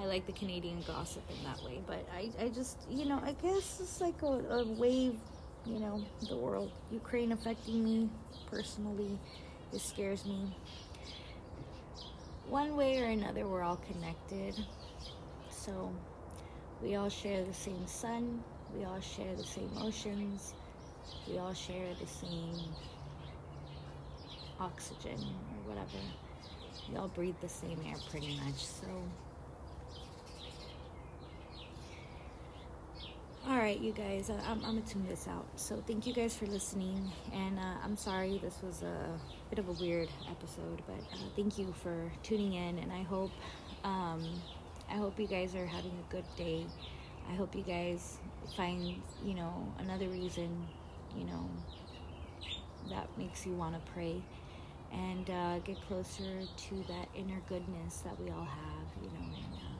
I 0.00 0.06
like 0.06 0.26
the 0.26 0.32
Canadian 0.32 0.82
gossip 0.86 1.22
in 1.30 1.44
that 1.44 1.62
way, 1.62 1.80
but 1.86 2.06
I, 2.14 2.30
I 2.42 2.48
just, 2.48 2.78
you 2.90 3.06
know, 3.06 3.20
I 3.24 3.32
guess 3.32 3.78
it's 3.80 4.00
like 4.00 4.22
a, 4.22 4.26
a 4.26 4.64
wave, 4.72 5.16
you 5.64 5.78
know, 5.78 6.04
the 6.28 6.36
world, 6.36 6.72
Ukraine 6.90 7.32
affecting 7.32 7.84
me 7.84 8.08
personally. 8.50 9.18
It 9.72 9.80
scares 9.80 10.24
me. 10.26 10.54
One 12.48 12.76
way 12.76 13.00
or 13.00 13.06
another, 13.06 13.46
we're 13.46 13.62
all 13.62 13.80
connected. 13.92 14.54
So 15.48 15.92
we 16.82 16.96
all 16.96 17.08
share 17.08 17.44
the 17.44 17.54
same 17.54 17.86
sun, 17.86 18.42
we 18.76 18.84
all 18.84 19.00
share 19.00 19.34
the 19.34 19.44
same 19.44 19.70
oceans, 19.78 20.54
we 21.28 21.38
all 21.38 21.54
share 21.54 21.94
the 22.00 22.06
same 22.06 22.56
oxygen 24.60 25.18
or 25.18 25.70
whatever. 25.70 25.98
We 26.90 26.96
all 26.96 27.08
breathe 27.08 27.36
the 27.40 27.48
same 27.48 27.78
air 27.86 27.96
pretty 28.10 28.38
much. 28.44 28.64
So 28.64 28.86
all 33.48 33.56
right 33.74 33.82
you 33.82 33.92
guys? 33.92 34.30
I, 34.30 34.52
am 34.52 34.60
gonna 34.60 34.80
tune 34.82 35.04
this 35.08 35.26
out. 35.26 35.46
So 35.56 35.82
thank 35.86 36.06
you 36.06 36.14
guys 36.14 36.36
for 36.36 36.46
listening 36.46 37.10
and 37.32 37.58
uh, 37.58 37.76
i'm 37.82 37.96
sorry 37.96 38.38
this 38.42 38.62
was 38.62 38.82
a 38.82 39.18
bit 39.50 39.58
of 39.58 39.68
a 39.68 39.72
weird 39.72 40.08
episode 40.30 40.80
but 40.86 41.00
uh, 41.12 41.26
thank 41.34 41.58
you 41.58 41.74
for 41.82 42.12
tuning 42.22 42.54
in 42.54 42.78
and 42.78 42.92
i 42.92 43.02
hope 43.02 43.32
um, 43.82 44.22
i 44.88 44.94
hope 44.94 45.18
you 45.18 45.26
guys 45.26 45.54
are 45.54 45.66
having 45.66 45.90
a 45.90 46.12
good 46.12 46.24
day. 46.36 46.64
I 47.28 47.34
hope 47.34 47.56
you 47.56 47.62
guys 47.62 48.18
find 48.56 49.02
you 49.24 49.34
know 49.34 49.66
another 49.78 50.08
reason 50.08 50.50
you 51.16 51.24
know 51.24 51.48
that 52.90 53.08
makes 53.18 53.44
you 53.46 53.54
want 53.54 53.74
to 53.74 53.92
pray 53.92 54.22
and 54.92 55.28
uh, 55.30 55.58
get 55.60 55.80
closer 55.88 56.42
to 56.68 56.74
that 56.86 57.08
inner 57.16 57.40
goodness 57.48 58.02
that 58.04 58.20
we 58.20 58.30
all 58.30 58.44
have 58.44 58.86
you 59.02 59.08
know 59.08 59.24
and, 59.24 59.54
um, 59.54 59.74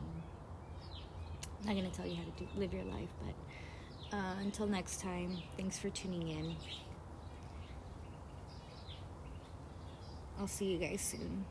I'm 1.67 1.77
not 1.77 1.93
to 1.93 1.97
tell 1.97 2.07
you 2.07 2.17
how 2.17 2.25
to 2.25 2.45
do, 2.45 2.47
live 2.57 2.75
your 2.75 2.85
life, 2.85 3.09
but 3.25 3.35
uh, 4.15 4.35
until 4.41 4.67
next 4.67 5.01
time, 5.01 5.39
thanks 5.57 5.79
for 5.79 5.91
tuning 5.91 6.29
in. 6.29 6.57
I'll 10.39 10.47
see 10.47 10.67
you 10.67 10.79
guys 10.79 11.01
soon. 11.01 11.45